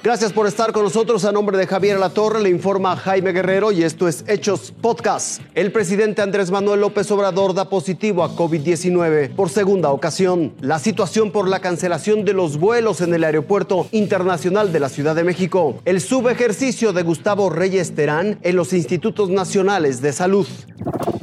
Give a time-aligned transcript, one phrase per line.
[0.00, 1.24] Gracias por estar con nosotros.
[1.24, 5.42] A nombre de Javier Torre le informa Jaime Guerrero y esto es Hechos Podcast.
[5.56, 10.52] El presidente Andrés Manuel López Obrador da positivo a COVID-19 por segunda ocasión.
[10.60, 15.16] La situación por la cancelación de los vuelos en el Aeropuerto Internacional de la Ciudad
[15.16, 15.80] de México.
[15.84, 20.46] El subejercicio de Gustavo Reyes Terán en los Institutos Nacionales de Salud.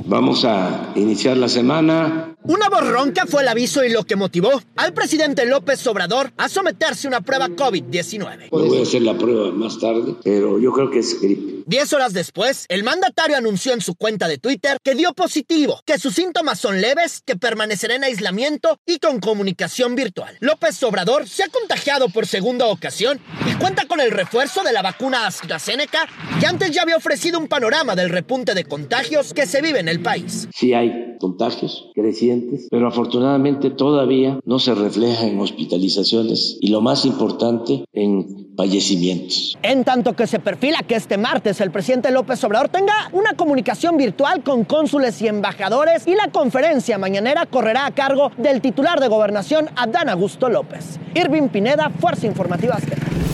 [0.05, 2.34] Vamos a iniciar la semana.
[2.47, 7.07] Una borronca fue el aviso y lo que motivó al presidente López Obrador a someterse
[7.07, 8.49] a una prueba COVID-19.
[8.51, 11.63] voy a hacer la prueba más tarde, pero yo creo que es gripe.
[11.65, 15.97] Diez horas después, el mandatario anunció en su cuenta de Twitter que dio positivo, que
[15.97, 20.37] sus síntomas son leves, que permanecerá en aislamiento y con comunicación virtual.
[20.41, 23.19] López Obrador se ha contagiado por segunda ocasión
[23.51, 26.07] y cuenta con el refuerzo de la vacuna AstraZeneca,
[26.39, 29.87] que antes ya había ofrecido un panorama del repunte de contagios que se vive en
[29.87, 30.47] el país.
[30.53, 37.03] Sí hay contagios crecientes, pero afortunadamente todavía no se refleja en hospitalizaciones y lo más
[37.03, 39.57] importante en fallecimientos.
[39.63, 43.97] En tanto que se perfila que este martes el presidente López Obrador tenga una comunicación
[43.97, 49.07] virtual con cónsules y embajadores y la conferencia mañanera correrá a cargo del titular de
[49.07, 50.99] gobernación Adán Augusto López.
[51.15, 53.24] Irving Pineda, Fuerza Informativa Azteca.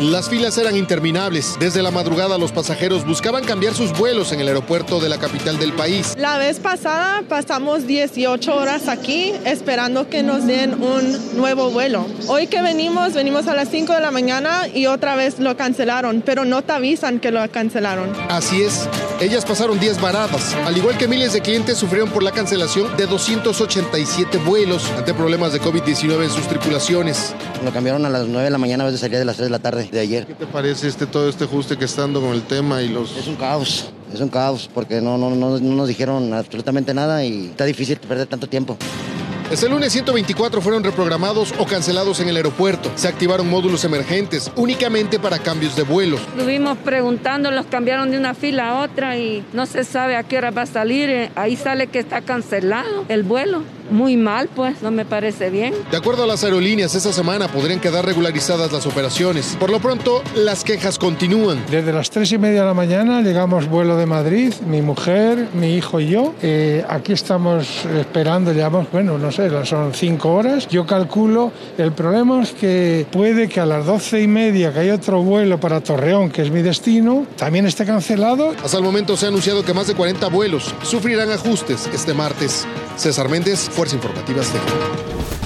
[0.00, 1.56] Las filas eran interminables.
[1.58, 5.58] Desde la madrugada los pasajeros buscaban cambiar sus vuelos en el aeropuerto de la capital
[5.58, 6.14] del país.
[6.16, 12.06] La vez pasada pasamos 18 horas aquí esperando que nos den un nuevo vuelo.
[12.28, 16.22] Hoy que venimos, venimos a las 5 de la mañana y otra vez lo cancelaron,
[16.24, 18.12] pero no te avisan que lo cancelaron.
[18.28, 18.88] Así es.
[19.20, 23.06] Ellas pasaron días varadas, al igual que miles de clientes sufrieron por la cancelación de
[23.06, 27.34] 287 vuelos ante problemas de COVID-19 en sus tripulaciones.
[27.64, 29.50] Lo cambiaron a las 9 de la mañana, a veces salía de las 3 de
[29.50, 30.26] la tarde de ayer.
[30.26, 33.16] ¿Qué te parece este todo este ajuste que está dando con el tema y los...?
[33.16, 37.24] Es un caos, es un caos porque no, no, no, no nos dijeron absolutamente nada
[37.24, 38.76] y está difícil perder tanto tiempo.
[39.50, 42.92] Este lunes 124 fueron reprogramados o cancelados en el aeropuerto.
[42.96, 46.20] Se activaron módulos emergentes únicamente para cambios de vuelos.
[46.36, 50.36] Estuvimos preguntando, los cambiaron de una fila a otra y no se sabe a qué
[50.36, 51.30] hora va a salir.
[51.34, 55.74] Ahí sale que está cancelado el vuelo muy mal, pues no me parece bien.
[55.90, 59.56] De acuerdo a las aerolíneas, esta semana podrían quedar regularizadas las operaciones.
[59.58, 61.64] Por lo pronto, las quejas continúan.
[61.70, 65.74] Desde las tres y media de la mañana llegamos vuelo de Madrid, mi mujer, mi
[65.74, 66.34] hijo y yo.
[66.42, 70.68] Eh, aquí estamos esperando, llevamos, bueno, no sé, son cinco horas.
[70.68, 74.90] Yo calculo, el problema es que puede que a las doce y media, que hay
[74.90, 78.54] otro vuelo para Torreón, que es mi destino, también esté cancelado.
[78.62, 82.66] Hasta el momento se ha anunciado que más de 40 vuelos sufrirán ajustes este martes.
[82.96, 85.37] César Méndez, Fuerza Informativa Azteca.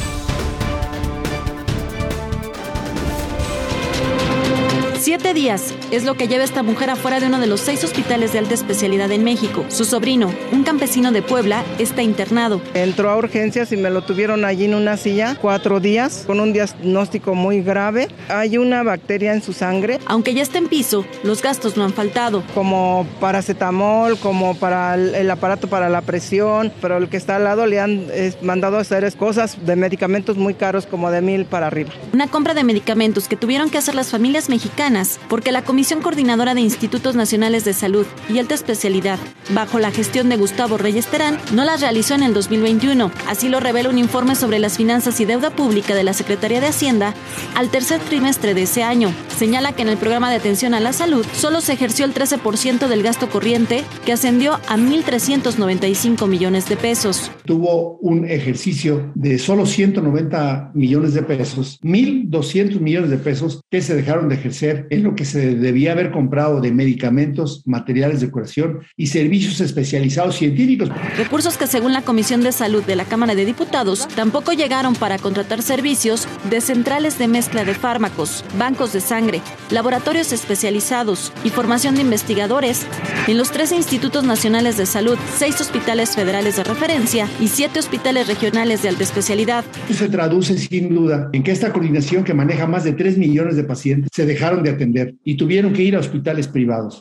[5.03, 8.33] Siete días es lo que lleva esta mujer afuera de uno de los seis hospitales
[8.33, 9.65] de alta especialidad en México.
[9.67, 12.63] Su sobrino, un campesino de Puebla, está internado.
[12.73, 16.53] Entró a urgencias y me lo tuvieron allí en una silla cuatro días con un
[16.53, 18.07] diagnóstico muy grave.
[18.29, 19.99] Hay una bacteria en su sangre.
[20.07, 22.45] Aunque ya está en piso, los gastos no han faltado.
[22.55, 27.67] Como paracetamol, como para el aparato para la presión, pero el que está al lado
[27.67, 28.07] le han
[28.41, 31.91] mandado a hacer cosas de medicamentos muy caros como de mil para arriba.
[32.13, 34.92] Una compra de medicamentos que tuvieron que hacer las familias mexicanas
[35.29, 39.19] porque la Comisión Coordinadora de Institutos Nacionales de Salud y Alta Especialidad,
[39.55, 43.11] bajo la gestión de Gustavo Reyes Terán, no las realizó en el 2021.
[43.27, 46.67] Así lo revela un informe sobre las finanzas y deuda pública de la Secretaría de
[46.67, 47.15] Hacienda
[47.55, 49.15] al tercer trimestre de ese año.
[49.39, 52.89] Señala que en el programa de atención a la salud solo se ejerció el 13%
[52.89, 57.31] del gasto corriente, que ascendió a 1.395 millones de pesos.
[57.45, 63.95] Tuvo un ejercicio de solo 190 millones de pesos, 1.200 millones de pesos que se
[63.95, 68.81] dejaron de ejercer en lo que se debía haber comprado de medicamentos, materiales de curación
[68.97, 70.91] y servicios especializados científicos.
[71.17, 75.19] Recursos que según la Comisión de Salud de la Cámara de Diputados tampoco llegaron para
[75.19, 79.41] contratar servicios de centrales de mezcla de fármacos, bancos de sangre,
[79.71, 82.87] laboratorios especializados y formación de investigadores
[83.27, 88.27] en los tres institutos nacionales de salud, seis hospitales federales de referencia y siete hospitales
[88.27, 89.65] regionales de alta especialidad.
[89.91, 93.65] Se traduce sin duda en que esta coordinación que maneja más de 3 millones de
[93.65, 97.01] pacientes se dejaron de atender y tuvieron que ir a hospitales privados.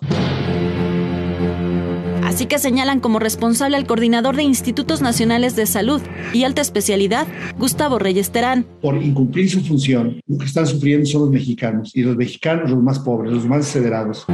[2.32, 6.02] Así que señalan como responsable al coordinador de Institutos Nacionales de Salud
[6.32, 7.28] y Alta Especialidad,
[7.58, 8.66] Gustavo Reyes Terán.
[8.82, 12.82] Por incumplir su función, lo que están sufriendo son los mexicanos y los mexicanos los
[12.82, 14.26] más pobres, los más desheredados.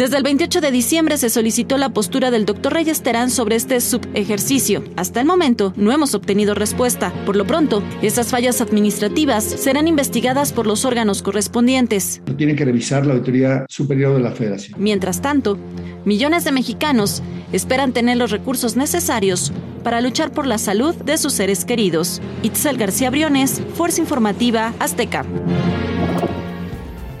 [0.00, 3.82] Desde el 28 de diciembre se solicitó la postura del doctor Reyes Terán sobre este
[3.82, 4.82] subejercicio.
[4.96, 7.12] Hasta el momento no hemos obtenido respuesta.
[7.26, 12.22] Por lo pronto, esas fallas administrativas serán investigadas por los órganos correspondientes.
[12.24, 14.82] Lo tiene que revisar la Autoridad Superior de la Federación.
[14.82, 15.58] Mientras tanto,
[16.06, 17.22] millones de mexicanos
[17.52, 19.52] esperan tener los recursos necesarios
[19.84, 22.22] para luchar por la salud de sus seres queridos.
[22.42, 25.26] Itzel García Briones, Fuerza Informativa Azteca.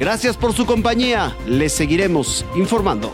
[0.00, 1.36] Gracias por su compañía.
[1.46, 3.12] Les seguiremos informando.